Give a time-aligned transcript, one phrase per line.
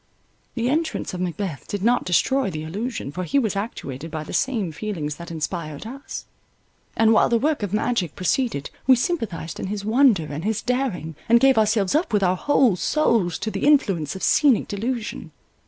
[0.55, 4.33] The entrance of Macbeth did not destroy the illusion, for he was actuated by the
[4.33, 6.25] same feelings that inspired us,
[6.97, 11.15] and while the work of magic proceeded we sympathized in his wonder and his daring,
[11.29, 15.29] and gave ourselves up with our whole souls to the influence of scenic delusion.